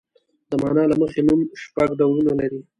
[0.49, 2.59] د مانا له مخې نوم شپږ ډولونه لري.